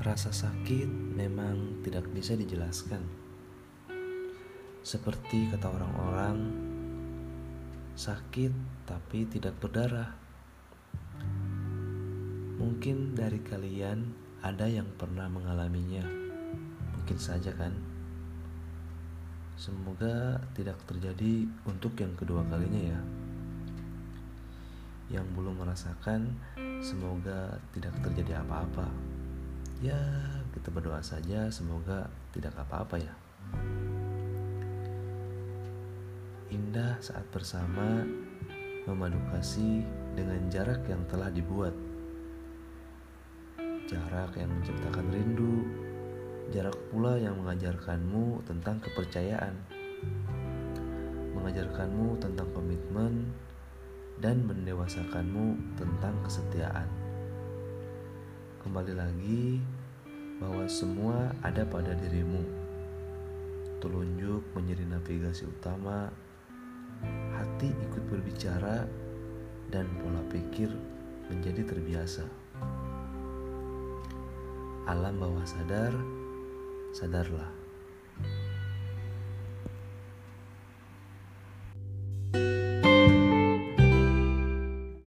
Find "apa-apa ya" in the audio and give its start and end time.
28.40-29.96, 32.60-33.14